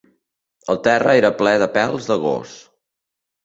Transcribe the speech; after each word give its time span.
El 0.75 0.79
terra 0.87 1.13
era 1.21 1.31
ple 1.43 1.55
de 1.67 1.69
pèls 1.77 2.11
de 2.13 2.21
gos. 2.27 2.59